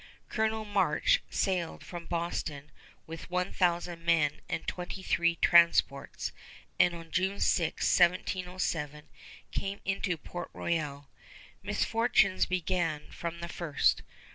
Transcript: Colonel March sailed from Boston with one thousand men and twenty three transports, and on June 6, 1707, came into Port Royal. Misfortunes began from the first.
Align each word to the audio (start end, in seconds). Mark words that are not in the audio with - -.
Colonel 0.29 0.65
March 0.65 1.21
sailed 1.29 1.83
from 1.85 2.07
Boston 2.07 2.71
with 3.05 3.29
one 3.29 3.53
thousand 3.53 4.03
men 4.03 4.41
and 4.49 4.65
twenty 4.65 5.03
three 5.03 5.35
transports, 5.35 6.31
and 6.79 6.95
on 6.95 7.11
June 7.11 7.39
6, 7.39 7.99
1707, 7.99 9.07
came 9.51 9.79
into 9.85 10.17
Port 10.17 10.49
Royal. 10.55 11.07
Misfortunes 11.61 12.47
began 12.47 13.11
from 13.11 13.41
the 13.41 13.47
first. 13.47 14.01